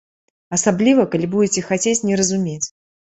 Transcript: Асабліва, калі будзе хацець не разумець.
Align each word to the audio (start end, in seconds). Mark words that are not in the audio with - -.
Асабліва, 0.57 1.05
калі 1.15 1.29
будзе 1.35 1.65
хацець 1.69 1.97
не 2.11 2.19
разумець. 2.23 2.63